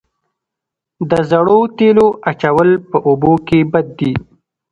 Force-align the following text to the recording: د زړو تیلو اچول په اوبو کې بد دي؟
د 1.09 1.11
زړو 1.31 1.59
تیلو 1.77 2.07
اچول 2.31 2.69
په 2.89 2.97
اوبو 3.07 3.33
کې 3.47 3.59
بد 3.71 3.87
دي؟ 3.99 4.11